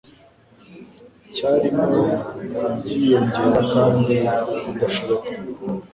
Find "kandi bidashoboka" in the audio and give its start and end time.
3.73-5.27